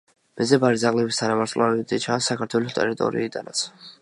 [0.39, 3.67] მეძებარი ძაღლების თანავარსკვლავედი ჩანს საქართველოს ტერიტორიიდანაც.